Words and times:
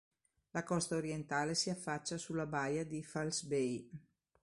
La 0.49 0.63
costa 0.63 0.95
orientale 0.95 1.53
si 1.53 1.69
affaccia 1.69 2.17
sulla 2.17 2.47
baia 2.47 2.83
di 2.83 3.03
False 3.03 3.45
Bay. 3.45 3.87